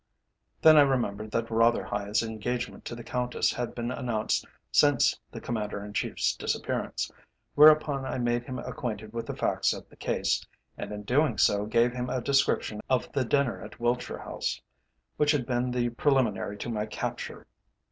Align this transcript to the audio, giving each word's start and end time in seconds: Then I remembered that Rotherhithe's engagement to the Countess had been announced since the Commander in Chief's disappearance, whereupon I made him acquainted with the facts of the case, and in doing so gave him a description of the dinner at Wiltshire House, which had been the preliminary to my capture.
Then 0.63 0.77
I 0.77 0.81
remembered 0.81 1.29
that 1.29 1.51
Rotherhithe's 1.51 2.23
engagement 2.23 2.85
to 2.85 2.95
the 2.95 3.03
Countess 3.03 3.53
had 3.53 3.75
been 3.75 3.91
announced 3.91 4.47
since 4.71 5.19
the 5.31 5.39
Commander 5.39 5.85
in 5.85 5.93
Chief's 5.93 6.35
disappearance, 6.35 7.11
whereupon 7.53 8.03
I 8.03 8.17
made 8.17 8.41
him 8.45 8.57
acquainted 8.57 9.13
with 9.13 9.27
the 9.27 9.35
facts 9.35 9.73
of 9.73 9.87
the 9.89 9.95
case, 9.95 10.43
and 10.75 10.91
in 10.91 11.03
doing 11.03 11.37
so 11.37 11.67
gave 11.67 11.93
him 11.93 12.09
a 12.09 12.19
description 12.19 12.81
of 12.89 13.11
the 13.11 13.23
dinner 13.23 13.61
at 13.61 13.79
Wiltshire 13.79 14.17
House, 14.17 14.59
which 15.17 15.33
had 15.33 15.45
been 15.45 15.69
the 15.69 15.89
preliminary 15.89 16.57
to 16.57 16.69
my 16.71 16.87
capture. 16.87 17.45